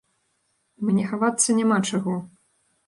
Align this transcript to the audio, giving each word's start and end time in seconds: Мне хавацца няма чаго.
Мне 0.87 1.03
хавацца 1.11 1.57
няма 1.61 1.77
чаго. 1.91 2.21